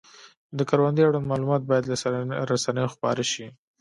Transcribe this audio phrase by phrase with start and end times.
[0.57, 1.95] د کروندې اړوند معلومات باید له
[2.51, 3.45] رسنیو خپاره شي.